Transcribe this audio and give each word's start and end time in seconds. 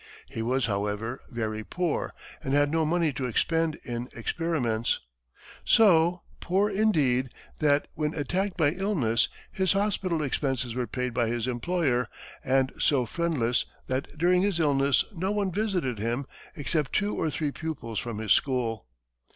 He 0.27 0.41
was, 0.41 0.65
however, 0.65 1.21
very 1.29 1.63
poor 1.63 2.15
and 2.43 2.55
had 2.55 2.71
no 2.71 2.87
money 2.87 3.13
to 3.13 3.27
expend 3.27 3.75
in 3.83 4.09
experiments 4.15 4.99
so 5.63 6.23
poor, 6.39 6.71
indeed, 6.71 7.29
that 7.59 7.87
when 7.93 8.15
attacked 8.15 8.57
by 8.57 8.71
illness, 8.71 9.29
his 9.51 9.73
hospital 9.73 10.23
expenses 10.23 10.73
were 10.73 10.87
paid 10.87 11.13
by 11.13 11.27
his 11.27 11.45
employer, 11.45 12.07
and 12.43 12.71
so 12.79 13.05
friendless 13.05 13.67
that 13.85 14.07
during 14.17 14.41
his 14.41 14.59
illness 14.59 15.05
no 15.13 15.29
one 15.29 15.51
visited 15.51 15.99
him 15.99 16.25
except 16.55 16.93
two 16.93 17.15
or 17.15 17.29
three 17.29 17.51
pupils 17.51 17.99
from 17.99 18.17
his 18.17 18.33
school. 18.33 18.87